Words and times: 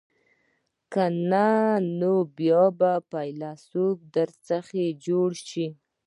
که 0.93 1.03
نه 1.31 1.49
نو 1.99 2.15
بیا 2.37 2.63
به 2.79 2.91
فیلسوف 3.09 3.97
در 4.15 4.29
څخه 4.47 4.81
جوړ 5.05 5.29
شي. 5.47 5.67